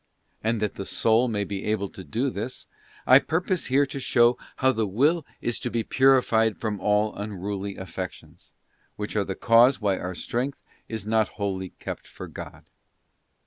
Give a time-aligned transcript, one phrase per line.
[0.43, 2.65] And that the soul may be able to do this,
[3.05, 7.77] I purpose here to show how the Will is to———— be purified from all unruly
[7.77, 8.51] affections;
[8.95, 10.57] which are the cause why our strength
[10.89, 12.63] is not wholly kept for God.